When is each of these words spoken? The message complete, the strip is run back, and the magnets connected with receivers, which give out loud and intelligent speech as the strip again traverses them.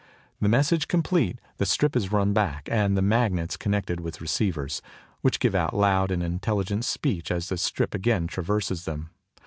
The 0.39 0.49
message 0.49 0.87
complete, 0.87 1.37
the 1.57 1.65
strip 1.67 1.95
is 1.95 2.11
run 2.11 2.33
back, 2.33 2.67
and 2.71 2.97
the 2.97 3.03
magnets 3.03 3.55
connected 3.55 3.99
with 3.99 4.19
receivers, 4.19 4.81
which 5.21 5.39
give 5.39 5.53
out 5.53 5.75
loud 5.77 6.09
and 6.09 6.23
intelligent 6.23 6.85
speech 6.85 7.29
as 7.29 7.49
the 7.49 7.57
strip 7.59 7.93
again 7.93 8.25
traverses 8.25 8.85
them. 8.85 9.11